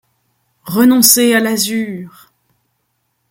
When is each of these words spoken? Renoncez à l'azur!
Renoncez 0.65 1.35
à 1.35 1.39
l'azur! 1.39 2.31